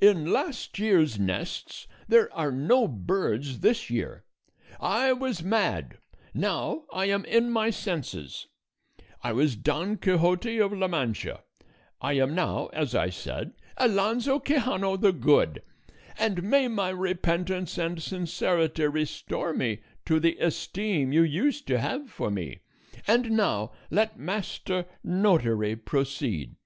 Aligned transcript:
"In 0.00 0.32
last 0.32 0.80
year's 0.80 1.16
nests 1.16 1.86
there 2.08 2.28
are 2.34 2.50
no 2.50 2.88
birds 2.88 3.60
this 3.60 3.88
year. 3.88 4.24
I 4.80 5.12
was 5.12 5.44
mad 5.44 5.96
now 6.34 6.86
I 6.92 7.04
am 7.04 7.24
in 7.24 7.52
my 7.52 7.70
senses; 7.70 8.48
I 9.22 9.32
was 9.32 9.54
Don 9.54 9.96
Quixote 9.96 10.58
of 10.58 10.72
La 10.72 10.88
Mancha 10.88 11.44
I 12.00 12.14
am 12.14 12.34
now, 12.34 12.66
as 12.72 12.96
I 12.96 13.10
said, 13.10 13.52
Alonso 13.76 14.40
Quixano 14.40 14.96
the 14.96 15.12
Good; 15.12 15.62
and 16.18 16.42
may 16.42 16.66
my 16.66 16.88
repentance 16.90 17.78
and 17.78 18.02
sincerity 18.02 18.86
restore 18.88 19.54
me 19.54 19.82
to 20.04 20.18
the 20.18 20.36
esteem 20.38 21.12
you 21.12 21.22
used 21.22 21.68
to 21.68 21.78
have 21.78 22.10
for 22.10 22.28
me; 22.28 22.62
and 23.06 23.30
now 23.30 23.70
let 23.88 24.18
Master 24.18 24.86
Notary 25.04 25.76
proceed. 25.76 26.56